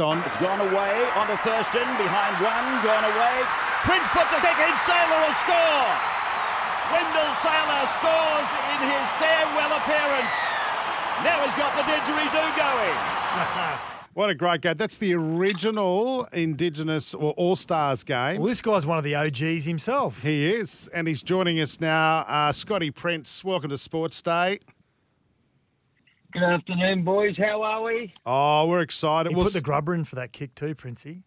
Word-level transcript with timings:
On. 0.00 0.18
It's 0.26 0.38
gone 0.38 0.58
away 0.58 1.06
onto 1.14 1.36
Thurston, 1.46 1.86
behind 1.94 2.34
one, 2.42 2.66
gone 2.82 3.06
away. 3.14 3.36
Prince 3.86 4.02
puts 4.10 4.34
a 4.34 4.40
kick 4.42 4.58
in, 4.58 4.74
Sailor 4.82 5.18
will 5.22 5.38
score! 5.38 5.86
Wendell 6.90 7.30
Sailor 7.38 7.86
scores 7.94 8.50
in 8.74 8.90
his 8.90 9.06
farewell 9.22 9.70
appearance. 9.78 10.34
Now 11.22 11.38
he's 11.46 11.54
got 11.54 11.76
the 11.76 11.82
didgeridoo 11.86 12.56
going. 12.58 13.80
What 14.14 14.30
a 14.30 14.34
great 14.36 14.60
game. 14.60 14.76
That's 14.76 14.98
the 14.98 15.12
original 15.14 16.28
Indigenous 16.32 17.14
or 17.14 17.32
All 17.32 17.56
Stars 17.56 18.04
game. 18.04 18.38
Well, 18.38 18.46
this 18.46 18.62
guy's 18.62 18.86
one 18.86 18.96
of 18.96 19.02
the 19.02 19.16
OGs 19.16 19.64
himself. 19.64 20.22
He 20.22 20.54
is. 20.54 20.88
And 20.94 21.08
he's 21.08 21.20
joining 21.20 21.58
us 21.58 21.80
now. 21.80 22.18
Uh, 22.28 22.52
Scotty 22.52 22.92
Prince, 22.92 23.42
welcome 23.42 23.70
to 23.70 23.76
Sports 23.76 24.22
Day. 24.22 24.60
Good 26.34 26.42
afternoon, 26.42 27.04
boys. 27.04 27.36
How 27.38 27.62
are 27.62 27.82
we? 27.84 28.12
Oh, 28.26 28.66
we're 28.66 28.80
excited. 28.80 29.30
He 29.30 29.36
We'll 29.36 29.44
put 29.44 29.52
the 29.52 29.60
grubber 29.60 29.94
in 29.94 30.04
for 30.04 30.16
that 30.16 30.32
kick 30.32 30.54
too, 30.56 30.74
Princey, 30.74 31.22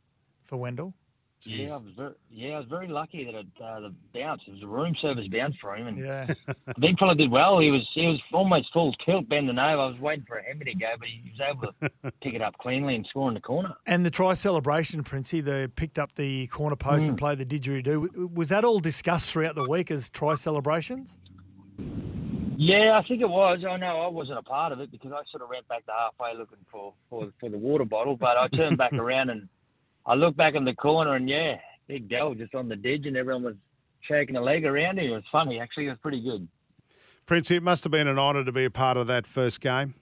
for 0.46 0.58
Wendell. 0.58 0.94
Yeah, 1.44 1.76
I 1.76 1.78
was 1.78 1.94
very, 1.96 2.14
yeah, 2.30 2.56
I 2.56 2.58
was 2.60 2.68
very 2.68 2.90
lucky 2.90 3.24
that 3.24 3.34
it, 3.34 3.46
uh, 3.64 3.80
the 3.80 3.94
bounce. 4.14 4.42
It 4.48 4.52
was 4.52 4.64
a 4.64 4.68
room 4.68 4.94
service 5.02 5.26
bounce 5.32 5.56
for 5.62 5.78
him, 5.78 5.88
and 5.88 5.98
Yeah. 5.98 6.26
the 6.46 6.56
big 6.80 7.00
fella 7.00 7.16
did 7.16 7.32
well. 7.32 7.60
He 7.60 7.72
was 7.72 7.88
he 7.94 8.06
was 8.06 8.20
almost 8.34 8.68
full 8.74 8.92
tilt, 9.06 9.30
bending 9.30 9.58
over. 9.58 9.62
I 9.82 9.86
was 9.88 9.98
waiting 10.02 10.26
for 10.28 10.38
a 10.40 10.44
Hemi 10.44 10.66
to 10.66 10.74
go, 10.76 10.88
but 11.00 11.08
he 11.08 11.32
was 11.32 11.40
able 11.50 11.72
to 12.04 12.12
pick 12.22 12.34
it 12.34 12.42
up 12.42 12.58
cleanly 12.58 12.96
and 12.96 13.06
score 13.10 13.30
in 13.30 13.34
the 13.34 13.40
corner. 13.40 13.76
and 13.86 14.06
the 14.06 14.12
try 14.12 14.34
celebration, 14.34 15.04
Princey, 15.06 15.40
they 15.40 15.68
picked 15.68 15.98
up 15.98 16.16
the 16.16 16.48
corner 16.48 16.76
post 16.76 17.06
Mm. 17.06 17.10
and 17.10 17.18
played 17.18 17.38
the 17.38 17.46
didgeridoo. 17.46 18.34
Was 18.34 18.50
that 18.50 18.66
all 18.66 18.80
discussed 18.82 19.32
throughout 19.32 19.56
the 19.56 19.70
week 19.70 19.90
as 19.90 20.10
try 20.10 20.36
celebrations? 20.36 21.14
Yeah, 22.60 23.00
I 23.00 23.08
think 23.08 23.22
it 23.22 23.30
was. 23.30 23.60
I 23.70 23.78
know 23.78 24.02
I 24.02 24.08
wasn't 24.08 24.40
a 24.40 24.42
part 24.42 24.72
of 24.72 24.80
it 24.80 24.92
because 24.92 25.12
I 25.12 25.22
sort 25.30 25.44
of 25.44 25.50
ran 25.52 25.62
back 25.70 25.86
to 25.86 25.92
halfway 25.92 26.36
looking 26.36 26.58
for, 26.72 26.92
for, 27.08 27.32
for 27.40 27.50
the 27.50 27.58
water 27.58 27.86
bottle, 27.86 28.18
but 28.18 28.36
I 28.36 28.48
turned 28.48 28.80
back 28.80 28.94
around 28.98 29.30
and 29.30 29.48
I 30.08 30.16
looked 30.16 30.38
back 30.38 30.56
in 30.56 30.66
the 30.66 30.74
corner 30.74 31.14
and 31.14 31.30
yeah, 31.30 31.58
big 31.88 32.10
Dell 32.10 32.34
just 32.34 32.56
on 32.56 32.68
the 32.68 32.76
ditch 32.76 33.04
and 33.06 33.16
everyone 33.16 33.44
was 33.44 33.54
shaking 34.02 34.38
a 34.38 34.42
leg 34.42 34.66
around 34.66 34.98
him. 34.98 35.06
It 35.06 35.14
was 35.14 35.24
funny, 35.32 35.60
actually. 35.60 35.86
It 35.86 35.90
was 35.90 36.00
pretty 36.02 36.20
good. 36.20 36.48
Prince, 37.28 37.52
it 37.52 37.62
must 37.62 37.84
have 37.84 37.92
been 37.92 38.08
an 38.08 38.18
honour 38.18 38.44
to 38.44 38.52
be 38.52 38.66
a 38.66 38.72
part 38.72 38.98
of 38.98 39.06
that 39.06 39.28
first 39.28 39.62
game. 39.62 39.94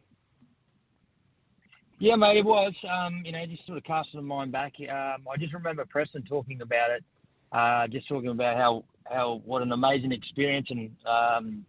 Yeah, 2.00 2.16
mate, 2.16 2.38
it 2.38 2.46
was. 2.46 2.74
Um, 2.90 3.22
you 3.26 3.34
know, 3.34 3.46
just 3.48 3.66
sort 3.66 3.80
of 3.80 3.84
casting 3.84 4.22
the 4.22 4.26
mind 4.26 4.54
back. 4.54 4.72
Um, 4.80 5.26
I 5.30 5.36
just 5.38 5.54
remember 5.54 5.84
Preston 5.84 6.24
talking 6.24 6.62
about 6.62 6.92
it, 6.92 7.04
uh, 7.52 7.88
just 7.88 8.08
talking 8.08 8.30
about 8.30 8.56
how, 8.56 8.86
how 9.12 9.42
what 9.44 9.62
an 9.62 9.74
amazing 9.74 10.14
experience 10.14 10.68
and 10.70 10.92
um, 11.06 11.66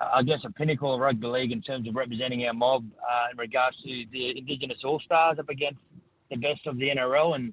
I 0.00 0.22
guess 0.22 0.38
a 0.44 0.50
pinnacle 0.50 0.94
of 0.94 1.00
rugby 1.00 1.26
league 1.26 1.52
in 1.52 1.60
terms 1.60 1.86
of 1.86 1.94
representing 1.94 2.46
our 2.46 2.54
mob 2.54 2.84
uh, 3.02 3.26
in 3.32 3.38
regards 3.38 3.76
to 3.82 4.04
the 4.10 4.38
Indigenous 4.38 4.78
All 4.84 5.00
Stars 5.04 5.38
up 5.38 5.50
against 5.50 5.80
the 6.30 6.36
best 6.36 6.66
of 6.66 6.78
the 6.78 6.88
NRL. 6.88 7.34
And 7.34 7.52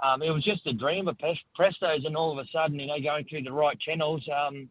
um, 0.00 0.22
it 0.22 0.30
was 0.30 0.44
just 0.44 0.66
a 0.66 0.72
dream 0.72 1.08
of 1.08 1.18
Pres- 1.18 1.38
Prestos, 1.58 2.06
and 2.06 2.16
all 2.16 2.30
of 2.30 2.38
a 2.38 2.48
sudden, 2.52 2.78
you 2.78 2.86
know, 2.86 3.00
going 3.02 3.24
through 3.28 3.42
the 3.42 3.52
right 3.52 3.78
channels, 3.80 4.22
um, 4.32 4.68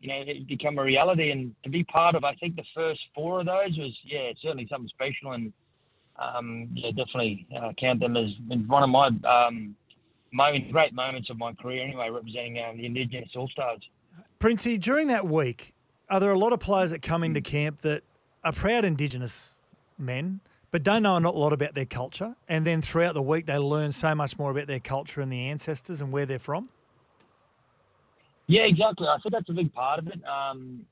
you 0.00 0.08
know, 0.08 0.22
it 0.26 0.48
become 0.48 0.78
a 0.78 0.82
reality. 0.82 1.30
And 1.30 1.54
to 1.64 1.70
be 1.70 1.84
part 1.84 2.14
of, 2.14 2.24
I 2.24 2.34
think 2.36 2.56
the 2.56 2.64
first 2.74 3.00
four 3.14 3.40
of 3.40 3.46
those 3.46 3.76
was, 3.76 3.94
yeah, 4.04 4.30
certainly 4.40 4.66
something 4.70 4.88
special. 4.88 5.32
And 5.32 5.52
um, 6.16 6.70
yeah, 6.74 6.90
definitely 6.90 7.46
uh, 7.54 7.72
count 7.78 8.00
them 8.00 8.16
as 8.16 8.28
one 8.66 8.82
of 8.82 8.90
my 8.90 9.08
um, 9.28 9.76
moments, 10.32 10.72
great 10.72 10.94
moments 10.94 11.28
of 11.30 11.36
my 11.36 11.52
career. 11.52 11.84
Anyway, 11.84 12.08
representing 12.10 12.58
um, 12.58 12.78
the 12.78 12.86
Indigenous 12.86 13.28
All 13.36 13.48
Stars. 13.48 13.80
Princey, 14.38 14.78
during 14.78 15.08
that 15.08 15.26
week, 15.26 15.74
are 16.10 16.20
there 16.20 16.30
a 16.30 16.38
lot 16.38 16.52
of 16.52 16.60
players 16.60 16.90
that 16.90 17.02
come 17.02 17.22
into 17.22 17.40
camp 17.40 17.82
that 17.82 18.02
are 18.44 18.52
proud 18.52 18.84
Indigenous 18.84 19.60
men, 19.98 20.40
but 20.70 20.82
don't 20.82 21.02
know 21.02 21.16
a 21.16 21.20
lot 21.20 21.52
about 21.52 21.74
their 21.74 21.86
culture? 21.86 22.34
And 22.48 22.66
then 22.66 22.82
throughout 22.82 23.14
the 23.14 23.22
week, 23.22 23.46
they 23.46 23.58
learn 23.58 23.92
so 23.92 24.14
much 24.14 24.38
more 24.38 24.50
about 24.50 24.66
their 24.66 24.80
culture 24.80 25.20
and 25.20 25.30
the 25.30 25.48
ancestors 25.48 26.00
and 26.00 26.12
where 26.12 26.26
they're 26.26 26.38
from? 26.38 26.68
Yeah, 28.46 28.62
exactly. 28.62 29.06
I 29.06 29.18
think 29.22 29.34
that's 29.34 29.48
a 29.50 29.52
big 29.52 29.72
part 29.74 29.98
of 29.98 30.06
it. 30.06 30.20
Um, 30.24 30.86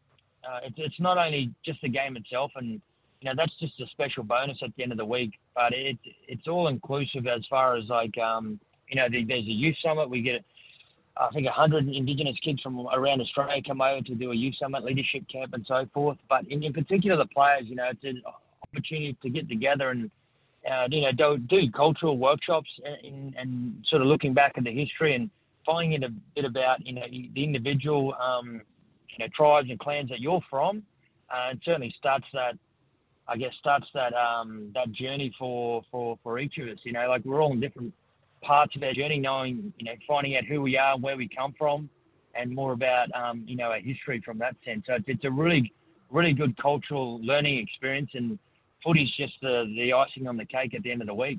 uh, 0.46 0.60
it's, 0.64 0.76
it's 0.78 1.00
not 1.00 1.18
only 1.18 1.52
just 1.64 1.80
the 1.82 1.88
game 1.88 2.16
itself, 2.16 2.52
and 2.54 2.80
you 3.20 3.24
know 3.24 3.32
that's 3.34 3.52
just 3.58 3.80
a 3.80 3.86
special 3.86 4.22
bonus 4.22 4.58
at 4.62 4.70
the 4.76 4.82
end 4.82 4.92
of 4.92 4.98
the 4.98 5.04
week. 5.04 5.32
But 5.54 5.72
it 5.72 5.98
it's 6.28 6.46
all 6.46 6.68
inclusive 6.68 7.26
as 7.26 7.42
far 7.48 7.76
as 7.76 7.84
like 7.88 8.16
um, 8.18 8.60
you 8.88 8.96
know 8.96 9.08
the, 9.10 9.24
there's 9.24 9.46
a 9.46 9.50
youth 9.50 9.76
summit. 9.82 10.10
We 10.10 10.20
get 10.20 10.44
I 11.18 11.30
think 11.32 11.46
100 11.46 11.88
Indigenous 11.88 12.36
kids 12.44 12.60
from 12.60 12.86
around 12.88 13.20
Australia 13.20 13.62
come 13.66 13.80
over 13.80 14.02
to 14.02 14.14
do 14.14 14.32
a 14.32 14.34
youth 14.34 14.54
summit, 14.60 14.84
leadership 14.84 15.22
camp, 15.32 15.54
and 15.54 15.64
so 15.66 15.86
forth. 15.94 16.18
But 16.28 16.46
in, 16.50 16.62
in 16.62 16.72
particular, 16.72 17.16
the 17.16 17.26
players, 17.26 17.64
you 17.64 17.76
know, 17.76 17.88
it's 17.90 18.04
an 18.04 18.22
opportunity 18.62 19.16
to 19.22 19.30
get 19.30 19.48
together 19.48 19.90
and 19.90 20.10
uh, 20.70 20.86
you 20.90 21.02
know 21.02 21.12
do, 21.12 21.38
do 21.38 21.70
cultural 21.70 22.18
workshops 22.18 22.68
and, 23.04 23.34
and 23.36 23.84
sort 23.88 24.02
of 24.02 24.08
looking 24.08 24.34
back 24.34 24.52
at 24.56 24.64
the 24.64 24.72
history 24.72 25.14
and 25.14 25.30
finding 25.64 26.02
out 26.02 26.10
a 26.10 26.12
bit 26.34 26.44
about 26.44 26.84
you 26.84 26.92
know 26.92 27.02
the 27.34 27.44
individual 27.44 28.14
um, 28.14 28.60
you 29.10 29.24
know 29.24 29.26
tribes 29.34 29.68
and 29.70 29.78
clans 29.78 30.08
that 30.10 30.20
you're 30.20 30.40
from, 30.50 30.82
uh, 31.30 31.50
and 31.50 31.60
certainly 31.64 31.94
starts 31.98 32.26
that 32.32 32.58
I 33.28 33.36
guess 33.36 33.52
starts 33.58 33.86
that 33.94 34.12
um, 34.14 34.70
that 34.74 34.92
journey 34.92 35.34
for, 35.38 35.82
for 35.90 36.18
for 36.22 36.38
each 36.38 36.58
of 36.58 36.68
us. 36.68 36.78
You 36.84 36.92
know, 36.92 37.08
like 37.08 37.24
we're 37.24 37.40
all 37.40 37.52
in 37.52 37.60
different 37.60 37.92
parts 38.46 38.76
of 38.76 38.82
our 38.82 38.92
journey, 38.92 39.18
knowing 39.18 39.72
you 39.78 39.84
know 39.84 39.92
finding 40.06 40.36
out 40.36 40.44
who 40.44 40.62
we 40.62 40.76
are 40.76 40.98
where 40.98 41.16
we 41.16 41.28
come 41.28 41.54
from, 41.58 41.88
and 42.34 42.54
more 42.54 42.72
about 42.72 43.08
um, 43.14 43.44
you 43.46 43.56
know 43.56 43.70
our 43.70 43.80
history 43.80 44.22
from 44.24 44.38
that 44.38 44.56
sense. 44.64 44.84
So 44.86 44.94
it's, 44.94 45.04
it's 45.08 45.24
a 45.24 45.30
really 45.30 45.72
really 46.10 46.32
good 46.32 46.56
cultural 46.56 47.20
learning 47.22 47.58
experience, 47.58 48.10
and 48.14 48.38
footy's 48.84 49.10
just 49.16 49.34
the 49.42 49.64
the 49.76 49.92
icing 49.92 50.26
on 50.26 50.36
the 50.36 50.44
cake 50.44 50.74
at 50.74 50.82
the 50.82 50.92
end 50.92 51.00
of 51.00 51.06
the 51.06 51.14
week. 51.14 51.38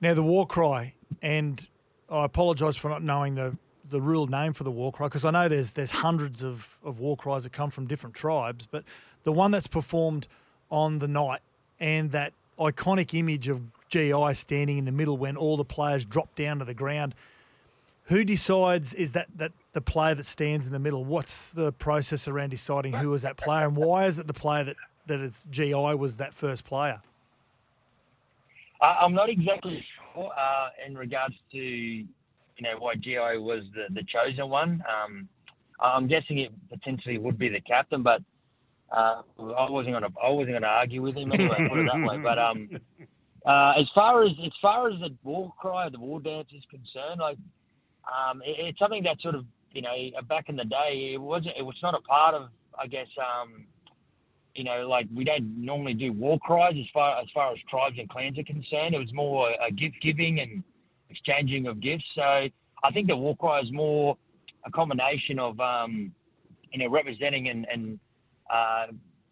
Now, 0.00 0.14
the 0.14 0.22
war 0.22 0.46
cry, 0.46 0.94
and 1.22 1.66
I 2.08 2.24
apologise 2.24 2.76
for 2.76 2.88
not 2.88 3.02
knowing 3.02 3.34
the, 3.34 3.56
the 3.90 4.00
real 4.00 4.26
name 4.26 4.52
for 4.52 4.64
the 4.64 4.70
war 4.70 4.92
cry 4.92 5.08
because 5.08 5.24
I 5.24 5.30
know 5.30 5.48
there's 5.48 5.72
there's 5.72 5.90
hundreds 5.90 6.42
of, 6.42 6.78
of 6.84 7.00
war 7.00 7.16
cries 7.16 7.44
that 7.44 7.52
come 7.52 7.70
from 7.70 7.86
different 7.86 8.14
tribes, 8.14 8.66
but 8.70 8.84
the 9.24 9.32
one 9.32 9.50
that's 9.50 9.66
performed 9.66 10.28
on 10.70 11.00
the 11.00 11.08
night 11.08 11.40
and 11.80 12.12
that 12.12 12.32
iconic 12.58 13.18
image 13.18 13.48
of 13.48 13.62
GI 13.88 14.34
standing 14.34 14.78
in 14.78 14.84
the 14.84 14.92
middle 14.92 15.16
when 15.16 15.36
all 15.36 15.56
the 15.56 15.64
players 15.64 16.04
drop 16.04 16.34
down 16.34 16.58
to 16.58 16.64
the 16.64 16.74
ground. 16.74 17.14
Who 18.04 18.24
decides 18.24 18.94
is 18.94 19.12
that, 19.12 19.26
that 19.36 19.52
the 19.72 19.80
player 19.82 20.14
that 20.14 20.26
stands 20.26 20.66
in 20.66 20.72
the 20.72 20.78
middle? 20.78 21.04
What's 21.04 21.48
the 21.48 21.72
process 21.72 22.26
around 22.26 22.50
deciding 22.50 22.94
who 22.94 23.12
is 23.12 23.22
that 23.22 23.36
player, 23.36 23.66
and 23.66 23.76
why 23.76 24.06
is 24.06 24.18
it 24.18 24.26
the 24.26 24.32
player 24.34 24.64
that, 24.64 24.76
that 25.06 25.20
is 25.20 25.44
GI 25.50 25.94
was 25.94 26.16
that 26.16 26.32
first 26.32 26.64
player? 26.64 27.00
I- 28.80 28.98
I'm 29.02 29.14
not 29.14 29.28
exactly 29.28 29.84
sure 30.14 30.30
uh, 30.36 30.68
in 30.86 30.96
regards 30.96 31.34
to 31.52 31.58
you 31.58 32.06
know 32.62 32.76
why 32.78 32.94
Gio 32.94 33.42
was 33.42 33.64
the, 33.74 33.92
the 33.92 34.02
chosen 34.04 34.48
one. 34.48 34.82
Um, 34.88 35.28
I'm 35.80 36.08
guessing 36.08 36.38
it 36.38 36.52
potentially 36.70 37.18
would 37.18 37.38
be 37.38 37.48
the 37.48 37.60
captain, 37.60 38.02
but 38.02 38.20
uh, 38.90 39.22
I 39.38 39.70
wasn't 39.70 39.94
gonna 39.94 40.08
I 40.22 40.30
wasn't 40.30 40.56
gonna 40.56 40.66
argue 40.66 41.02
with 41.02 41.16
him 41.16 41.30
anyway. 41.32 41.68
put 41.68 41.78
it 41.78 41.90
that 41.92 42.02
way. 42.08 42.18
But 42.18 42.38
um, 42.38 42.68
uh, 43.48 43.72
as 43.80 43.86
far 43.94 44.24
as 44.24 44.32
as 44.44 44.52
far 44.60 44.88
as 44.90 45.00
the 45.00 45.10
war 45.24 45.52
cry, 45.58 45.88
the 45.88 45.98
war 45.98 46.20
dance 46.20 46.48
is 46.56 46.62
concerned, 46.70 47.20
like 47.20 47.38
um, 48.06 48.42
it, 48.42 48.56
it's 48.58 48.78
something 48.78 49.02
that 49.04 49.20
sort 49.20 49.34
of 49.34 49.44
you 49.72 49.82
know 49.82 49.94
back 50.28 50.48
in 50.48 50.56
the 50.56 50.64
day 50.64 51.12
it 51.14 51.20
wasn't 51.20 51.54
it 51.58 51.62
was 51.62 51.76
not 51.82 51.94
a 51.94 52.00
part 52.02 52.34
of 52.34 52.48
I 52.78 52.86
guess 52.86 53.08
um, 53.18 53.66
you 54.58 54.64
know, 54.64 54.88
like 54.88 55.06
we 55.14 55.24
don't 55.24 55.64
normally 55.64 55.94
do 55.94 56.12
war 56.12 56.38
cries 56.40 56.74
as 56.78 56.86
far 56.92 57.20
as 57.20 57.28
far 57.32 57.52
as 57.52 57.58
tribes 57.70 57.96
and 57.96 58.08
clans 58.08 58.36
are 58.38 58.42
concerned. 58.42 58.94
It 58.94 58.98
was 58.98 59.12
more 59.14 59.50
a 59.50 59.70
gift 59.70 59.96
giving 60.02 60.40
and 60.40 60.64
exchanging 61.10 61.68
of 61.68 61.80
gifts. 61.80 62.04
So 62.16 62.22
I 62.22 62.90
think 62.92 63.06
the 63.06 63.16
war 63.16 63.36
cry 63.36 63.60
is 63.60 63.72
more 63.72 64.16
a 64.66 64.70
combination 64.70 65.38
of 65.38 65.58
um, 65.60 66.12
you 66.72 66.80
know 66.80 66.90
representing 66.90 67.48
and, 67.48 67.66
and 67.72 68.00
uh, 68.52 68.86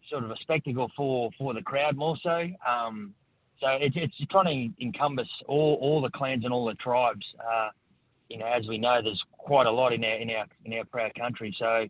sort 0.09 0.23
of 0.23 0.31
a 0.31 0.35
spectacle 0.41 0.89
for 0.95 1.29
for 1.37 1.53
the 1.53 1.61
crowd 1.61 1.97
more 1.97 2.15
so. 2.23 2.47
Um, 2.65 3.13
so 3.59 3.67
it's 3.79 3.95
it's 3.97 4.13
trying 4.29 4.73
to 4.75 4.83
encompass 4.83 5.27
all 5.47 5.77
all 5.81 6.01
the 6.01 6.09
clans 6.09 6.43
and 6.43 6.53
all 6.53 6.65
the 6.65 6.75
tribes. 6.75 7.25
Uh, 7.39 7.69
you 8.29 8.37
know, 8.37 8.45
as 8.45 8.67
we 8.67 8.77
know, 8.77 8.99
there's 9.01 9.21
quite 9.37 9.67
a 9.67 9.71
lot 9.71 9.93
in 9.93 10.03
our 10.03 10.15
in 10.15 10.29
our 10.29 10.45
in 10.65 10.73
our 10.73 10.85
proud 10.85 11.13
country. 11.15 11.55
So 11.57 11.87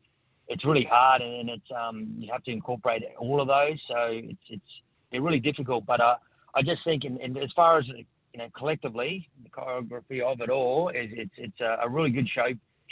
it's 0.48 0.66
really 0.66 0.88
hard, 0.90 1.22
and 1.22 1.50
it's 1.50 1.72
um, 1.76 2.16
you 2.18 2.32
have 2.32 2.44
to 2.46 2.52
incorporate 2.52 3.04
all 3.20 3.42
of 3.42 3.48
those. 3.48 3.80
So 3.88 3.96
it's 4.10 4.40
it's 4.50 4.72
they're 5.12 5.22
really 5.22 5.40
difficult. 5.40 5.86
But 5.86 6.00
uh, 6.00 6.16
I 6.56 6.62
just 6.62 6.84
think, 6.84 7.04
in, 7.04 7.18
in, 7.18 7.36
as 7.38 7.50
far 7.56 7.80
as 7.80 7.86
you 7.88 8.06
know, 8.36 8.48
collectively, 8.56 9.30
the 9.44 9.50
choreography 9.50 10.22
of 10.22 10.42
it 10.42 10.50
all 10.50 10.90
is 10.90 11.10
it's 11.12 11.34
it's 11.38 11.60
a, 11.60 11.80
a 11.84 11.90
really 11.90 12.12
good 12.12 12.28
show 12.30 12.48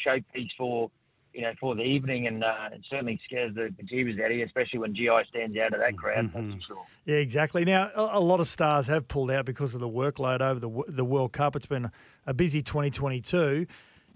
showpiece 0.06 0.50
for 0.58 0.92
you 1.36 1.42
know 1.42 1.54
for 1.60 1.76
the 1.76 1.84
evening, 1.84 2.28
and 2.28 2.44
uh, 2.44 2.70
it 2.72 2.82
certainly 2.90 3.20
scares 3.26 3.54
the 3.54 3.74
bejeebers 3.82 4.20
out 4.24 4.32
of 4.32 4.38
you, 4.38 4.46
especially 4.46 4.80
when 4.80 4.96
GI 4.96 5.10
stands 5.30 5.58
out 5.58 5.74
of 5.74 5.80
that 5.80 5.98
crowd. 5.98 6.32
That's 6.34 6.54
for 6.54 6.62
sure. 6.68 6.86
Yeah, 7.06 7.18
exactly. 7.18 7.66
Now, 7.66 7.92
a, 7.96 8.20
a 8.20 8.22
lot 8.22 8.40
of 8.40 8.48
stars 8.48 8.88
have 8.88 9.08
pulled 9.08 9.30
out 9.30 9.46
because 9.46 9.74
of 9.74 9.82
the 9.82 9.90
workload 9.90 10.42
over 10.42 10.60
the 10.60 10.84
the 10.88 11.06
World 11.06 11.34
Cup. 11.34 11.56
It's 11.56 11.66
been 11.66 11.92
a 12.26 12.34
busy 12.34 12.62
2022. 12.62 13.68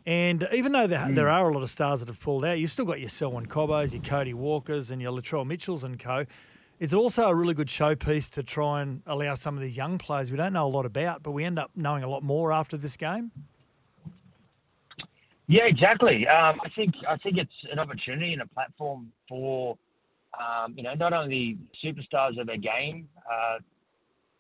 And 0.05 0.47
even 0.53 0.71
though 0.71 0.87
there, 0.87 1.05
there 1.11 1.29
are 1.29 1.49
a 1.49 1.53
lot 1.53 1.61
of 1.61 1.69
stars 1.69 1.99
that 1.99 2.07
have 2.07 2.19
pulled 2.19 2.43
out, 2.43 2.57
you've 2.57 2.71
still 2.71 2.85
got 2.85 2.99
your 2.99 3.09
Selwyn 3.09 3.45
Cobbos, 3.45 3.93
your 3.93 4.01
Cody 4.01 4.33
Walkers, 4.33 4.89
and 4.89 5.01
your 5.01 5.11
Latrell 5.11 5.45
Mitchells 5.45 5.83
and 5.83 5.99
co. 5.99 6.25
Is 6.79 6.93
it 6.93 6.95
also 6.95 7.27
a 7.27 7.35
really 7.35 7.53
good 7.53 7.67
showpiece 7.67 8.29
to 8.31 8.41
try 8.41 8.81
and 8.81 9.03
allow 9.05 9.35
some 9.35 9.55
of 9.55 9.61
these 9.61 9.75
young 9.75 9.97
players 9.97 10.31
we 10.31 10.37
don't 10.37 10.53
know 10.53 10.65
a 10.65 10.69
lot 10.69 10.85
about, 10.85 11.21
but 11.23 11.31
we 11.31 11.43
end 11.43 11.59
up 11.59 11.71
knowing 11.75 12.03
a 12.03 12.09
lot 12.09 12.23
more 12.23 12.53
after 12.53 12.77
this 12.77 12.95
game? 12.95 13.31
Yeah, 15.49 15.63
exactly. 15.65 16.27
Um, 16.27 16.61
I 16.63 16.69
think 16.75 16.93
I 17.09 17.17
think 17.17 17.37
it's 17.39 17.51
an 17.71 17.79
opportunity 17.79 18.33
and 18.33 18.43
a 18.43 18.45
platform 18.45 19.11
for 19.27 19.75
um, 20.39 20.75
you 20.77 20.83
know 20.83 20.93
not 20.93 21.11
only 21.11 21.57
superstars 21.83 22.39
of 22.39 22.45
their 22.45 22.57
game 22.57 23.09
uh, 23.27 23.57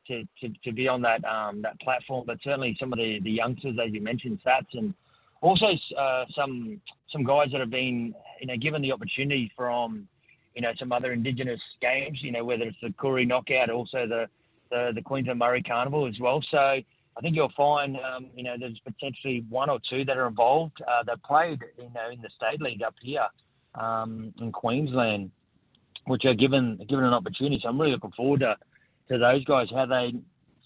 to, 0.07 0.23
to, 0.39 0.53
to 0.63 0.71
be 0.71 0.87
on 0.87 1.01
that 1.01 1.25
um, 1.25 1.63
that 1.63 1.81
platform, 1.81 2.25
but 2.27 2.37
certainly 2.43 2.77
some 2.79 2.93
of 2.93 2.99
the, 2.99 3.19
the 3.23 3.31
youngsters, 3.31 3.75
as 3.83 3.91
you 3.91 4.01
mentioned, 4.01 4.39
Sats, 4.45 4.67
and 4.73 4.93
also 5.41 5.65
uh, 5.99 6.25
some 6.37 6.79
some 7.11 7.23
guys 7.23 7.47
that 7.53 7.59
have 7.59 7.71
been 7.71 8.13
you 8.39 8.45
know 8.45 8.57
given 8.57 8.83
the 8.83 8.91
opportunity 8.91 9.51
from 9.57 10.07
you 10.53 10.61
know 10.61 10.73
some 10.77 10.91
other 10.91 11.11
Indigenous 11.11 11.59
games, 11.81 12.19
you 12.21 12.31
know 12.31 12.45
whether 12.45 12.65
it's 12.65 12.77
the 12.83 12.89
Koori 12.89 13.27
Knockout, 13.27 13.71
also 13.71 14.05
the 14.07 14.27
the, 14.69 14.91
the 14.93 15.01
Queensland 15.01 15.41
Murri 15.41 15.65
Carnival 15.67 16.07
as 16.07 16.19
well. 16.21 16.39
So 16.51 16.81
I 17.19 17.21
think 17.21 17.35
you'll 17.35 17.51
find 17.55 17.97
um, 17.97 18.27
you 18.33 18.43
know 18.43 18.55
there's 18.57 18.79
potentially 18.85 19.45
one 19.49 19.69
or 19.69 19.79
two 19.89 20.05
that 20.05 20.17
are 20.17 20.27
involved 20.27 20.81
uh, 20.81 21.03
that 21.05 21.21
played 21.23 21.59
you 21.77 21.89
know 21.93 22.09
in 22.11 22.21
the 22.21 22.29
state 22.35 22.61
league 22.61 22.81
up 22.81 22.95
here 23.01 23.27
um, 23.75 24.33
in 24.39 24.51
Queensland, 24.51 25.29
which 26.07 26.23
are 26.25 26.33
given 26.33 26.79
given 26.89 27.03
an 27.03 27.13
opportunity. 27.13 27.59
So 27.61 27.69
I'm 27.69 27.79
really 27.79 27.93
looking 27.93 28.13
forward 28.15 28.39
to 28.39 28.55
to 29.09 29.17
those 29.17 29.43
guys 29.43 29.67
how 29.75 29.85
they 29.85 30.13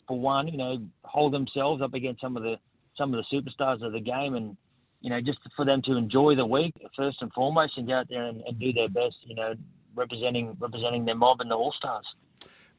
for 0.08 0.20
one 0.20 0.48
you 0.48 0.58
know 0.58 0.78
hold 1.04 1.34
themselves 1.34 1.82
up 1.82 1.94
against 1.94 2.22
some 2.22 2.38
of 2.38 2.44
the 2.44 2.56
some 2.98 3.14
of 3.14 3.24
the 3.24 3.36
superstars 3.36 3.84
of 3.84 3.92
the 3.92 4.00
game 4.00 4.36
and 4.36 4.56
you 5.04 5.10
know, 5.10 5.20
just 5.20 5.40
for 5.56 5.66
them 5.66 5.82
to 5.84 5.98
enjoy 5.98 6.34
the 6.36 6.46
week 6.46 6.74
first 6.96 7.18
and 7.22 7.32
foremost, 7.34 7.74
and 7.78 7.88
go 7.88 7.94
out 7.94 8.08
there 8.10 8.24
and, 8.24 8.42
and 8.48 8.58
do 8.58 8.72
their 8.72 8.88
best, 8.88 9.16
you 9.26 9.36
know, 9.36 9.54
representing 9.96 10.56
representing 10.60 11.04
their 11.06 11.16
mob 11.16 11.42
and 11.42 11.52
the 11.52 11.56
All 11.56 11.74
Stars. 11.78 12.06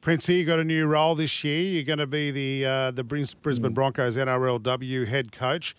Princey, 0.05 0.35
you 0.35 0.45
got 0.45 0.59
a 0.59 0.65
new 0.65 0.85
role 0.85 1.15
this 1.15 1.43
year. 1.45 1.62
You're 1.62 1.83
going 1.83 1.99
to 1.99 2.06
be 2.06 2.31
the 2.31 2.67
uh, 2.67 2.91
the 2.91 3.03
Brisbane 3.03 3.71
Mm. 3.71 3.73
Broncos 3.73 4.19
NRLW 4.19 5.06
head 5.06 5.33
coach. 5.33 5.75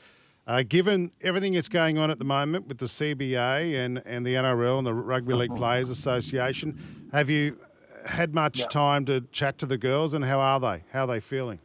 Uh, 0.48 0.63
given 0.68 1.12
everything 1.22 1.54
that's 1.54 1.69
going 1.69 2.00
on 2.00 2.10
at 2.10 2.18
the 2.18 2.25
moment 2.25 2.68
with 2.68 2.80
the 2.80 2.88
CBA 2.88 3.86
and, 3.86 4.01
and 4.04 4.25
the 4.25 4.33
NRL 4.33 4.80
and 4.80 4.88
the 4.88 4.95
Rugby 4.95 5.36
League 5.36 5.56
Players 5.56 5.92
Association, 5.92 7.07
have 7.12 7.30
you 7.30 7.60
had 8.07 8.33
much 8.33 8.57
Yeah. 8.62 8.66
time 8.66 9.06
to 9.06 9.22
chat 9.31 9.60
to 9.60 9.68
the 9.68 9.77
girls 9.77 10.16
and 10.16 10.25
how 10.25 10.39
are 10.39 10.60
they? 10.60 10.83
How 10.92 11.04
are 11.04 11.07
they 11.07 11.19
feeling? 11.19 11.60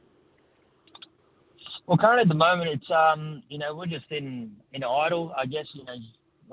Well, 1.87 1.97
currently 1.97 2.23
at 2.23 2.29
the 2.29 2.35
moment, 2.35 2.69
it's 2.73 2.91
um, 2.91 3.43
you 3.49 3.57
know, 3.57 3.75
we're 3.75 3.87
just 3.87 4.11
in 4.11 4.55
in 4.75 4.85
idle, 4.85 5.33
I 5.35 5.47
guess. 5.47 5.65
You 5.73 5.85
know, 5.87 5.95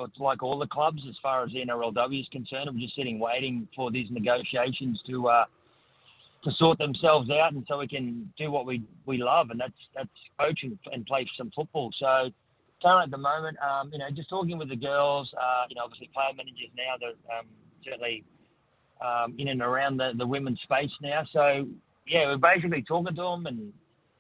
it's 0.06 0.18
like 0.20 0.42
all 0.42 0.58
the 0.58 0.68
clubs 0.68 1.02
as 1.10 1.16
far 1.22 1.44
as 1.44 1.52
the 1.52 1.66
NRLW 1.66 2.22
is 2.22 2.30
concerned. 2.32 2.70
We're 2.74 2.80
just 2.80 2.96
sitting 2.96 3.20
waiting 3.20 3.68
for 3.76 3.92
these 3.92 4.08
negotiations 4.10 5.02
to 5.08 5.28
uh, 5.28 5.46
to 6.48 6.56
sort 6.58 6.78
themselves 6.78 7.30
out, 7.30 7.54
and 7.54 7.66
so 7.68 7.80
we 7.80 7.88
can 7.88 8.32
do 8.38 8.52
what 8.52 8.66
we 8.66 8.84
we 9.06 9.18
love, 9.18 9.50
and 9.50 9.60
that's 9.60 9.82
that's 9.96 10.10
coaching 10.40 10.78
and 10.92 11.06
play 11.06 11.28
some 11.38 11.52
football. 11.56 11.92
So. 12.00 12.30
Currently 12.80 13.06
at 13.06 13.10
the 13.10 13.18
moment, 13.18 13.58
um, 13.58 13.90
you 13.92 13.98
know, 13.98 14.06
just 14.16 14.30
talking 14.30 14.56
with 14.60 14.70
the 14.70 14.76
girls, 14.76 15.28
uh, 15.34 15.66
you 15.68 15.76
know, 15.76 15.82
obviously 15.84 16.12
player 16.14 16.30
managers 16.38 16.70
now, 16.78 16.94
they're 17.02 17.40
um, 17.40 17.48
certainly 17.84 18.24
um, 19.02 19.36
in 19.38 19.48
and 19.50 19.62
around 19.62 19.98
the, 19.98 20.12
the 20.18 20.26
women's 20.26 20.60
space 20.62 20.92
now. 21.02 21.24
So, 21.34 21.68
yeah, 22.08 22.26
we're 22.28 22.38
basically 22.38 22.84
talking 22.88 23.16
to 23.16 23.22
them 23.22 23.46
and 23.46 23.74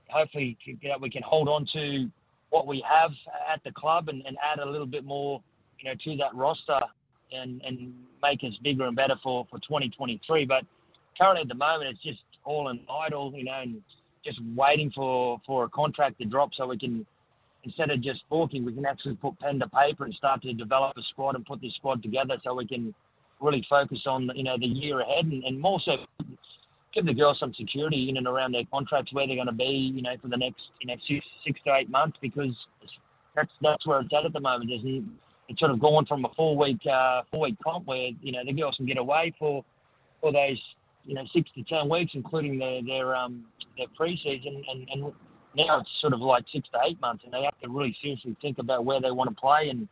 hopefully 0.09 0.57
you 0.65 0.77
know, 0.89 0.97
we 1.01 1.09
can 1.09 1.23
hold 1.23 1.47
on 1.47 1.68
to 1.73 2.09
what 2.50 2.68
we 2.68 2.83
have 2.89 3.12
at 3.53 3.63
the 3.63 3.71
club 3.71 4.09
and, 4.09 4.23
and 4.25 4.38
add 4.44 4.59
a 4.59 4.69
little 4.69 4.88
bit 4.88 5.03
more, 5.03 5.41
you 5.80 5.89
know, 5.89 5.95
to 6.03 6.18
that 6.18 6.33
roster 6.33 6.80
and, 7.31 7.62
and 7.65 7.94
make 8.21 8.39
us 8.44 8.53
bigger 8.63 8.85
and 8.85 8.95
better 8.95 9.15
for, 9.21 9.45
for 9.50 9.59
2023. 9.59 10.45
But 10.45 10.63
currently 11.19 11.42
at 11.42 11.48
the 11.48 11.56
moment, 11.56 11.90
it's 11.92 12.04
just 12.04 12.19
all 12.44 12.69
in 12.69 12.80
idle, 12.90 13.34
you 13.36 13.44
know, 13.44 13.62
and 13.62 13.81
just 14.24 14.40
waiting 14.56 14.92
for, 14.96 15.40
for 15.46 15.66
a 15.66 15.69
contract 15.69 16.19
to 16.19 16.25
drop 16.25 16.50
so 16.58 16.68
we 16.68 16.78
can, 16.78 17.06
instead 17.64 17.90
of 17.90 18.02
just 18.02 18.22
talking, 18.30 18.66
we 18.66 18.74
can 18.74 18.86
actually 18.86 19.16
put 19.16 19.40
pen 19.40 19.60
to 19.60 19.68
paper 19.69 20.06
and 20.06 20.14
start 20.16 20.42
to 20.42 20.54
develop 20.54 20.96
a 20.98 21.02
squad 21.12 21.36
and 21.36 21.46
put 21.46 21.62
this 21.62 21.74
squad 21.75 22.02
together 22.04 22.38
so 22.44 22.54
we 22.54 22.68
can 22.68 22.94
really 23.40 23.66
focus 23.69 24.00
on, 24.06 24.30
you 24.36 24.44
know, 24.44 24.58
the 24.60 24.66
year 24.66 25.02
ahead 25.02 25.25
and, 25.25 25.44
and 25.44 25.60
more 25.60 25.80
so 25.86 25.96
give 26.94 27.06
the 27.06 27.14
girls 27.14 27.38
some 27.40 27.54
security 27.60 28.08
in 28.10 28.18
and 28.18 28.28
around 28.28 28.54
their 28.54 28.64
contracts 28.72 29.14
where 29.14 29.28
they're 29.28 29.36
going 29.36 29.48
to 29.48 29.54
be, 29.54 29.92
you 29.94 30.02
know, 30.02 30.16
for 30.22 30.30
the 30.30 30.38
next, 30.38 30.62
you 30.81 30.88
know, 30.88 30.96
six, 31.08 31.24
six 31.46 31.60
to 31.66 31.75
eight 31.75 31.90
months 31.90 32.18
because 32.22 32.56
that's 33.36 33.52
that's 33.62 33.86
where 33.86 34.02
it's 34.02 34.10
at 34.18 34.25
at 34.25 34.34
the 34.34 34.40
moment. 34.40 34.72
There's, 34.72 35.04
it's 35.48 35.60
sort 35.60 35.72
of 35.72 35.80
gone 35.80 36.06
from 36.06 36.25
a 36.25 36.30
four 36.36 36.58
week 36.58 36.80
uh, 36.92 37.22
four 37.31 37.42
week 37.42 37.56
comp 37.64 37.86
where 37.86 38.10
you 38.22 38.31
know 38.31 38.40
the 38.46 38.52
girls 38.52 38.75
can 38.75 38.86
get 38.86 38.98
away 38.98 39.34
for 39.38 39.64
for 40.19 40.34
those 40.34 40.60
you 41.07 41.15
know 41.15 41.24
six 41.33 41.50
to 41.56 41.63
ten 41.63 41.89
weeks, 41.89 42.12
including 42.13 42.59
their 42.59 42.83
their 42.83 43.15
um 43.15 43.45
their 43.77 43.88
preseason, 44.00 44.62
and 44.69 44.88
and 44.92 45.13
now 45.56 45.80
it's 45.80 45.89
sort 46.01 46.13
of 46.13 46.19
like 46.19 46.44
six 46.54 46.68
to 46.74 46.80
eight 46.88 47.00
months, 47.01 47.24
and 47.24 47.33
they 47.33 47.42
have 47.44 47.57
to 47.62 47.69
really 47.69 47.95
seriously 48.01 48.36
think 48.42 48.59
about 48.59 48.86
where 48.86 49.01
they 49.01 49.12
want 49.12 49.30
to 49.30 49.36
play, 49.36 49.69
and 49.69 49.88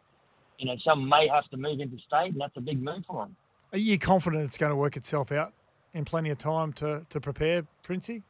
you 0.59 0.65
know 0.65 0.75
some 0.85 1.07
may 1.07 1.27
have 1.33 1.50
to 1.50 1.57
move 1.57 1.79
into 1.79 1.97
state, 2.06 2.33
and 2.33 2.39
that's 2.39 2.56
a 2.57 2.62
big 2.62 2.83
move 2.83 3.03
for 3.07 3.23
them. 3.23 3.35
Are 3.71 3.79
you 3.79 3.97
confident 3.97 4.44
it's 4.44 4.57
going 4.57 4.69
to 4.69 4.75
work 4.75 4.95
itself 4.95 5.31
out 5.31 5.53
in 5.94 6.06
plenty 6.06 6.29
of 6.29 6.38
time 6.38 6.71
to, 6.73 7.06
to 7.09 7.19
prepare, 7.19 7.65
Princey? 7.83 8.21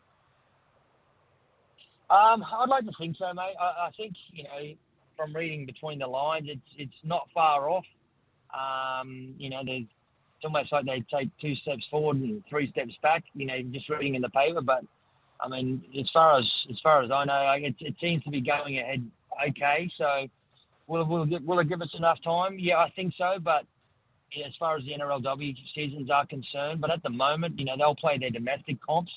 Um, 2.09 2.43
I'd 2.43 2.69
like 2.69 2.85
to 2.85 2.91
think 2.97 3.17
so, 3.17 3.33
mate. 3.33 3.55
I, 3.59 3.87
I 3.87 3.89
think 3.97 4.13
you 4.31 4.43
know, 4.43 4.75
from 5.17 5.35
reading 5.35 5.65
between 5.65 5.99
the 5.99 6.07
lines, 6.07 6.47
it's 6.49 6.61
it's 6.77 7.03
not 7.03 7.27
far 7.33 7.67
off. 7.69 7.85
Um, 8.53 9.33
you 9.39 9.49
know, 9.49 9.61
there's 9.65 9.87
almost 10.45 10.71
like 10.71 10.85
they 10.85 11.03
take 11.11 11.29
two 11.41 11.55
steps 11.55 11.83
forward 11.91 12.17
and 12.17 12.43
three 12.49 12.71
steps 12.71 12.93
back. 13.01 13.23
You 13.33 13.47
know, 13.47 13.61
just 13.71 13.89
reading 13.89 14.15
in 14.15 14.21
the 14.21 14.29
paper. 14.29 14.61
But 14.61 14.83
I 15.41 15.49
mean, 15.49 15.83
as 15.99 16.07
far 16.13 16.39
as 16.39 16.45
as 16.69 16.77
far 16.81 17.03
as 17.03 17.11
I 17.11 17.25
know, 17.25 17.53
it, 17.57 17.75
it 17.79 17.95
seems 17.99 18.23
to 18.23 18.29
be 18.29 18.41
going 18.41 18.79
ahead 18.79 19.05
okay. 19.49 19.89
So 19.97 20.27
will 20.87 21.05
will 21.05 21.27
will 21.45 21.59
it 21.59 21.69
give 21.69 21.81
us 21.81 21.93
enough 21.97 22.17
time? 22.23 22.57
Yeah, 22.59 22.77
I 22.77 22.91
think 22.95 23.13
so. 23.17 23.37
But 23.43 23.65
yeah, 24.35 24.47
as 24.47 24.53
far 24.59 24.77
as 24.77 24.83
the 24.83 24.91
NRLW 24.91 25.55
seasons 25.73 26.09
are 26.09 26.25
concerned, 26.25 26.81
but 26.81 26.91
at 26.91 27.03
the 27.03 27.09
moment, 27.09 27.59
you 27.59 27.65
know, 27.65 27.73
they'll 27.77 27.95
play 27.95 28.17
their 28.19 28.31
domestic 28.31 28.77
comps, 28.85 29.11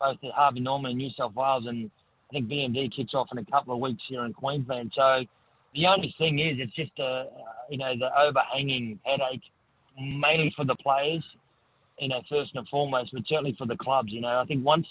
both 0.00 0.18
at 0.22 0.30
Harvey 0.32 0.60
Norman 0.60 0.92
and 0.92 0.98
New 0.98 1.10
South 1.16 1.34
Wales, 1.34 1.64
and 1.66 1.90
I 2.30 2.32
think 2.34 2.48
BMD 2.48 2.94
kicks 2.94 3.14
off 3.14 3.28
in 3.32 3.38
a 3.38 3.44
couple 3.44 3.74
of 3.74 3.80
weeks 3.80 4.02
here 4.08 4.24
in 4.24 4.32
Queensland. 4.32 4.92
So 4.94 5.24
the 5.74 5.86
only 5.86 6.14
thing 6.18 6.38
is, 6.38 6.58
it's 6.58 6.74
just 6.74 6.98
a, 6.98 7.26
you 7.70 7.78
know, 7.78 7.92
the 7.98 8.08
overhanging 8.18 8.98
headache, 9.04 9.42
mainly 10.00 10.52
for 10.56 10.64
the 10.64 10.76
players, 10.76 11.24
you 11.98 12.08
know, 12.08 12.22
first 12.28 12.52
and 12.54 12.66
foremost, 12.68 13.10
but 13.12 13.22
certainly 13.28 13.54
for 13.58 13.66
the 13.66 13.76
clubs. 13.76 14.12
You 14.12 14.20
know, 14.20 14.40
I 14.40 14.44
think 14.46 14.64
once 14.64 14.86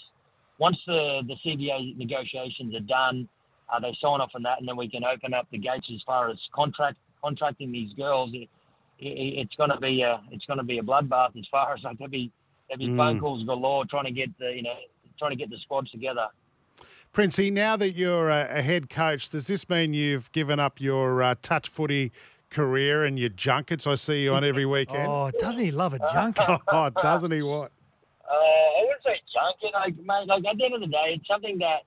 once 0.58 0.76
the 0.86 1.22
the 1.26 1.34
CBA 1.44 1.96
negotiations 1.96 2.74
are 2.74 2.80
done, 2.80 3.28
uh, 3.72 3.80
they 3.80 3.96
sign 4.00 4.20
off 4.20 4.30
on 4.34 4.42
that, 4.42 4.58
and 4.58 4.68
then 4.68 4.76
we 4.76 4.88
can 4.88 5.04
open 5.04 5.34
up 5.34 5.46
the 5.50 5.58
gates 5.58 5.86
as 5.92 6.00
far 6.06 6.30
as 6.30 6.36
contract 6.54 6.98
contracting 7.22 7.72
these 7.72 7.92
girls. 7.94 8.30
It, 8.32 8.48
it, 8.98 9.46
it's 9.46 9.54
going 9.54 9.70
to 9.70 9.78
be 9.78 10.02
a 10.02 10.20
it's 10.30 10.44
going 10.46 10.58
to 10.58 10.64
be 10.64 10.78
a 10.78 10.82
bloodbath 10.82 11.36
as 11.38 11.46
far 11.50 11.74
as 11.74 11.82
like 11.82 11.98
there'll 11.98 12.10
be 12.10 12.30
there'll 12.68 12.86
be 12.86 12.96
phone 12.96 13.20
calls 13.20 13.44
galore 13.46 13.84
trying 13.86 14.04
to 14.04 14.10
get 14.10 14.28
the 14.38 14.52
you 14.54 14.62
know 14.62 14.74
trying 15.18 15.30
to 15.30 15.36
get 15.36 15.50
the 15.50 15.58
squads 15.62 15.90
together. 15.90 16.26
Princey, 17.12 17.50
now 17.50 17.76
that 17.76 17.92
you're 17.92 18.28
a, 18.28 18.58
a 18.58 18.62
head 18.62 18.90
coach, 18.90 19.30
does 19.30 19.46
this 19.46 19.68
mean 19.68 19.94
you've 19.94 20.30
given 20.32 20.60
up 20.60 20.80
your 20.80 21.22
uh, 21.22 21.34
touch 21.40 21.68
footy 21.68 22.12
career 22.50 23.04
and 23.04 23.18
your 23.18 23.28
junkets? 23.30 23.86
I 23.86 23.94
see 23.94 24.22
you 24.22 24.34
on 24.34 24.44
every 24.44 24.66
weekend. 24.76 25.06
Oh, 25.08 25.30
doesn't 25.38 25.60
he 25.62 25.70
love 25.70 25.94
a 25.94 25.98
junket? 26.12 26.60
Oh, 26.72 26.90
doesn't 27.02 27.30
he? 27.30 27.42
What? 27.42 27.72
Uh, 28.28 28.34
I 28.34 28.80
wouldn't 28.82 29.02
say 29.04 29.20
junket. 29.32 29.74
Like, 29.74 29.96
mate, 29.96 30.26
like 30.28 30.44
at 30.50 30.58
the 30.58 30.64
end 30.64 30.74
of 30.74 30.80
the 30.80 30.86
day, 30.86 31.14
it's 31.16 31.26
something 31.28 31.58
that 31.58 31.82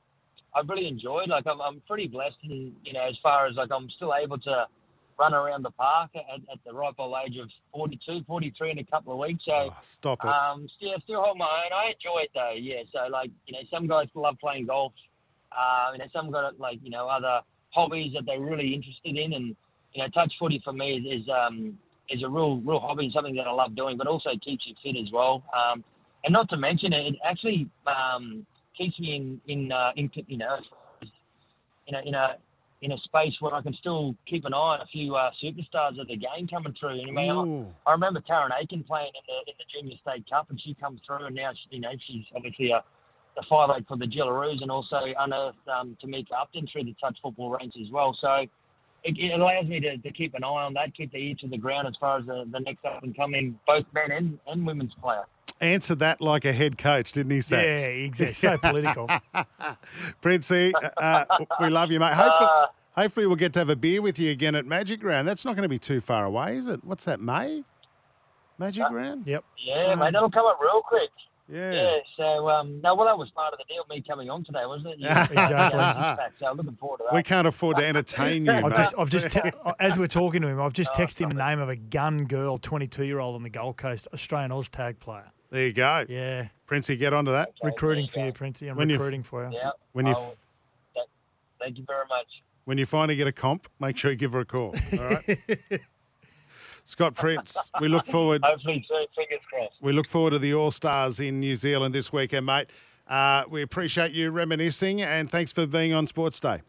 I've 0.55 0.67
really 0.69 0.87
enjoyed. 0.87 1.29
Like, 1.29 1.45
I'm, 1.47 1.61
I'm 1.61 1.81
pretty 1.87 2.07
blessed, 2.07 2.35
in, 2.43 2.73
you 2.83 2.93
know, 2.93 3.07
as 3.07 3.15
far 3.23 3.47
as 3.47 3.55
like 3.55 3.69
I'm 3.71 3.89
still 3.95 4.13
able 4.15 4.37
to 4.39 4.65
run 5.19 5.33
around 5.35 5.61
the 5.63 5.69
park 5.71 6.09
at, 6.15 6.41
at 6.51 6.57
the 6.65 6.73
ripe 6.73 6.95
old 6.97 7.15
age 7.27 7.37
of 7.37 7.47
42, 7.73 8.21
43 8.25 8.71
in 8.71 8.79
a 8.79 8.83
couple 8.85 9.13
of 9.13 9.19
weeks. 9.19 9.43
So, 9.45 9.51
Oh, 9.53 9.75
stop 9.81 10.19
it. 10.25 10.27
um, 10.29 10.67
still, 10.77 10.93
still 11.03 11.21
hold 11.21 11.37
my 11.37 11.45
own. 11.45 11.71
I 11.73 11.91
enjoy 11.93 12.21
it 12.23 12.31
though. 12.33 12.55
Yeah. 12.59 12.81
So, 12.91 13.07
like, 13.11 13.29
you 13.45 13.53
know, 13.53 13.59
some 13.71 13.87
guys 13.87 14.07
love 14.15 14.35
playing 14.41 14.65
golf. 14.65 14.93
Uh, 15.51 15.91
you 15.93 15.99
know, 15.99 16.05
some 16.13 16.31
got 16.31 16.59
like, 16.59 16.79
you 16.81 16.89
know, 16.89 17.07
other 17.07 17.41
hobbies 17.69 18.13
that 18.15 18.25
they're 18.25 18.39
really 18.41 18.73
interested 18.73 19.15
in, 19.15 19.33
and 19.33 19.55
you 19.93 20.03
know, 20.03 20.09
touch 20.09 20.33
footy 20.39 20.61
for 20.63 20.73
me 20.73 20.93
is, 20.93 21.21
is 21.21 21.29
um 21.29 21.77
is 22.09 22.23
a 22.23 22.29
real 22.29 22.57
real 22.61 22.79
hobby 22.79 23.05
and 23.05 23.13
something 23.13 23.35
that 23.35 23.47
I 23.47 23.51
love 23.51 23.75
doing, 23.75 23.97
but 23.97 24.07
also 24.07 24.29
keeps 24.43 24.65
you 24.67 24.75
fit 24.83 24.99
as 24.99 25.11
well. 25.11 25.43
Um, 25.55 25.83
and 26.23 26.33
not 26.33 26.49
to 26.49 26.57
mention 26.57 26.93
it, 26.93 27.07
it 27.07 27.15
actually 27.25 27.67
um, 27.87 28.45
keeps 28.77 28.99
me 28.99 29.15
in 29.15 29.41
in 29.47 29.71
uh, 29.71 29.91
in 29.95 30.09
you 30.27 30.37
know 30.37 30.57
in 31.87 31.95
a 31.95 32.01
in 32.05 32.13
a 32.13 32.27
in 32.81 32.91
a 32.91 32.97
space 33.05 33.33
where 33.39 33.53
I 33.53 33.61
can 33.61 33.73
still 33.75 34.15
keep 34.27 34.43
an 34.45 34.53
eye 34.53 34.57
on 34.57 34.81
a 34.81 34.87
few 34.87 35.15
uh, 35.15 35.29
superstars 35.43 36.01
of 36.01 36.07
the 36.07 36.17
game 36.17 36.47
coming 36.49 36.73
through. 36.79 36.99
And 36.99 37.09
I 37.09 37.11
mean, 37.11 37.73
I, 37.85 37.89
I 37.89 37.93
remember 37.93 38.21
Tarryn 38.21 38.49
Aiken 38.59 38.83
playing 38.83 39.11
in 39.13 39.23
the 39.27 39.51
in 39.51 39.55
the 39.57 39.65
Junior 39.73 39.97
State 40.01 40.29
Cup, 40.29 40.49
and 40.49 40.59
she 40.59 40.73
comes 40.75 40.99
through, 41.05 41.25
and 41.25 41.35
now 41.35 41.51
she, 41.53 41.75
you 41.75 41.81
know 41.81 41.91
she's 42.07 42.25
obviously 42.35 42.71
a 42.71 42.83
the 43.35 43.43
five 43.49 43.69
eight 43.77 43.87
for 43.87 43.97
the 43.97 44.05
Jillaroos, 44.05 44.61
and 44.61 44.69
also 44.69 44.99
unearthed 45.19 45.57
um, 45.67 45.95
Tamika 46.03 46.33
Upton 46.41 46.67
through 46.71 46.83
the 46.83 46.95
touch 46.99 47.17
football 47.21 47.49
ranks 47.49 47.77
as 47.81 47.89
well. 47.91 48.17
So 48.19 48.45
it, 49.03 49.17
it 49.17 49.39
allows 49.39 49.65
me 49.65 49.79
to, 49.79 49.97
to 49.97 50.11
keep 50.11 50.33
an 50.35 50.43
eye 50.43 50.47
on 50.47 50.73
that, 50.73 50.95
keep 50.95 51.11
the 51.11 51.17
ear 51.17 51.35
to 51.41 51.47
the 51.47 51.57
ground 51.57 51.87
as 51.87 51.95
far 51.99 52.19
as 52.19 52.25
the, 52.25 52.45
the 52.51 52.59
next 52.59 52.85
up 52.85 53.03
and 53.03 53.15
coming 53.15 53.59
both 53.65 53.85
men 53.93 54.11
and, 54.11 54.39
and 54.47 54.65
women's 54.65 54.93
player. 55.01 55.23
Answer 55.59 55.95
that 55.95 56.21
like 56.21 56.45
a 56.45 56.53
head 56.53 56.77
coach, 56.77 57.11
didn't 57.11 57.31
he, 57.31 57.39
Sats? 57.39 57.81
Yeah, 57.81 57.87
exactly. 57.87 58.33
So 58.33 58.57
political. 58.57 59.09
Princey, 60.21 60.73
eh, 60.81 60.89
uh, 60.97 61.25
we 61.59 61.69
love 61.69 61.91
you, 61.91 61.99
mate. 61.99 62.13
Hopefully, 62.13 62.49
uh, 62.51 62.65
hopefully, 62.95 63.27
we'll 63.27 63.35
get 63.35 63.53
to 63.53 63.59
have 63.59 63.69
a 63.69 63.75
beer 63.75 64.01
with 64.01 64.17
you 64.17 64.31
again 64.31 64.55
at 64.55 64.65
Magic 64.65 65.03
Round. 65.03 65.27
That's 65.27 65.45
not 65.45 65.55
going 65.55 65.63
to 65.63 65.69
be 65.69 65.77
too 65.77 66.01
far 66.01 66.25
away, 66.25 66.57
is 66.57 66.65
it? 66.65 66.83
What's 66.83 67.05
that, 67.05 67.19
May? 67.19 67.63
Magic 68.57 68.85
uh, 68.85 68.93
Round? 68.93 69.27
Yep. 69.27 69.43
Yeah, 69.59 69.93
mate, 69.95 70.13
that'll 70.13 70.31
come 70.31 70.47
up 70.47 70.59
real 70.61 70.81
quick. 70.81 71.11
Yeah. 71.51 71.71
Yeah, 71.73 71.97
so 72.15 72.49
um, 72.49 72.79
no, 72.81 72.95
well, 72.95 73.05
that 73.07 73.17
was 73.17 73.29
part 73.31 73.53
of 73.53 73.59
the 73.59 73.65
deal. 73.65 73.83
Me 73.89 74.01
coming 74.07 74.29
on 74.29 74.43
today, 74.45 74.61
wasn't 74.65 74.87
it? 74.93 74.99
You- 74.99 75.07
Exactly. 75.09 76.25
So 76.39 76.45
I'm 76.47 76.57
looking 76.57 76.75
forward 76.77 76.97
to 76.99 77.03
that. 77.09 77.15
We 77.15 77.23
can't 77.23 77.45
afford 77.47 77.77
to 77.77 77.85
entertain 77.85 78.45
you, 78.45 78.51
I've 78.53 78.63
mate. 78.63 78.75
just, 78.75 78.95
I've 78.97 79.09
just, 79.09 79.29
te- 79.31 79.51
as 79.79 79.99
we're 79.99 80.07
talking 80.07 80.41
to 80.43 80.47
him, 80.47 80.61
I've 80.61 80.73
just 80.73 80.93
texted 80.93 81.19
him 81.21 81.29
the 81.29 81.35
name 81.35 81.59
of 81.59 81.67
a 81.69 81.75
gun 81.75 82.25
girl, 82.25 82.57
22 82.57 83.03
year 83.05 83.19
old 83.19 83.35
on 83.35 83.43
the 83.43 83.49
Gold 83.49 83.75
Coast, 83.77 84.07
Australian 84.13 84.51
Oz 84.51 84.69
tag 84.69 84.99
player. 84.99 85.29
There 85.49 85.65
you 85.67 85.73
go. 85.73 86.05
Yeah, 86.07 86.47
Princey, 86.65 86.95
get 86.95 87.11
onto 87.13 87.31
that. 87.31 87.51
recruiting 87.61 88.05
there 88.05 88.13
for 88.13 88.19
you 88.21 88.25
you. 88.27 88.31
Princey. 88.31 88.67
I'm 88.69 88.77
When 88.77 88.87
you- 88.89 88.95
recruiting 88.95 89.23
for 89.23 89.43
you. 89.49 89.53
Yeah. 89.57 89.71
When 89.91 90.05
you 90.05 90.13
I'll- 90.13 90.35
thank 91.59 91.77
you 91.77 91.83
very 91.85 92.05
much. 92.07 92.27
When 92.63 92.77
you 92.77 92.85
finally 92.85 93.15
get 93.17 93.27
a 93.27 93.31
comp, 93.33 93.67
make 93.79 93.97
sure 93.97 94.11
you 94.11 94.17
give 94.17 94.31
her 94.33 94.39
a 94.41 94.45
call. 94.45 94.73
All 94.93 94.99
right. 95.09 95.39
Scott 96.85 97.15
Prince, 97.15 97.55
we 97.79 97.87
look 97.87 98.05
forward. 98.17 98.41
Hopefully 98.43 98.85
soon. 98.89 99.05
Fingers 99.15 99.39
crossed. 99.49 99.73
We 99.81 99.93
look 99.93 100.07
forward 100.07 100.31
to 100.31 100.39
the 100.39 100.53
All 100.53 100.71
Stars 100.71 101.19
in 101.19 101.39
New 101.39 101.55
Zealand 101.55 101.95
this 101.95 102.11
weekend, 102.11 102.45
mate. 102.45 102.67
Uh, 103.07 103.43
we 103.49 103.61
appreciate 103.61 104.11
you 104.13 104.31
reminiscing 104.31 105.01
and 105.01 105.29
thanks 105.29 105.51
for 105.51 105.65
being 105.65 105.93
on 105.93 106.07
Sports 106.07 106.39
Day. 106.39 106.61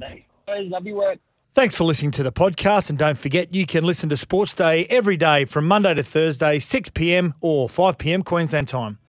Thanks. 0.00 0.24
Guys, 0.46 0.64
Love 0.68 0.86
your 0.86 0.96
work. 0.96 1.18
Thanks 1.54 1.74
for 1.74 1.84
listening 1.84 2.12
to 2.12 2.22
the 2.22 2.32
podcast. 2.32 2.88
And 2.88 2.98
don't 2.98 3.18
forget, 3.18 3.54
you 3.54 3.66
can 3.66 3.84
listen 3.84 4.08
to 4.08 4.16
Sports 4.16 4.54
Day 4.54 4.86
every 4.86 5.18
day 5.18 5.44
from 5.44 5.68
Monday 5.68 5.92
to 5.94 6.02
Thursday, 6.02 6.58
6 6.58 6.90
p.m. 6.90 7.34
or 7.42 7.68
5 7.68 7.98
p.m. 7.98 8.22
Queensland 8.22 8.68
time. 8.68 8.98